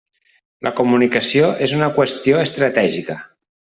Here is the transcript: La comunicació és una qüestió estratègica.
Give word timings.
La 0.67 0.71
comunicació 0.79 1.51
és 1.67 1.75
una 1.81 1.91
qüestió 1.99 2.41
estratègica. 2.49 3.19